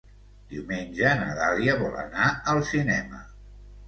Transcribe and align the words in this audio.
Diumenge 0.51 1.11
na 1.19 1.27
Dàlia 1.39 1.75
vol 1.81 1.97
anar 2.05 2.31
al 2.55 2.63
cinema. 2.71 3.21